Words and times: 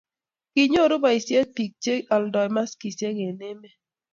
kinyoru 0.53 0.95
boisiet 1.03 1.47
biik 1.55 1.73
che 1.83 1.93
oldoi 2.15 2.49
maskisiek 2.55 3.15
eng' 3.17 3.27
emet 3.51 3.73